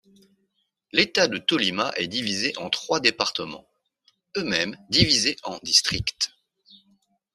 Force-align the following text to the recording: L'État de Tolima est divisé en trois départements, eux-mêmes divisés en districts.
L'État 0.93 1.27
de 1.27 1.37
Tolima 1.37 1.91
est 1.95 2.07
divisé 2.07 2.57
en 2.57 2.71
trois 2.71 2.99
départements, 2.99 3.69
eux-mêmes 4.35 4.75
divisés 4.89 5.35
en 5.43 5.59
districts. 5.61 6.33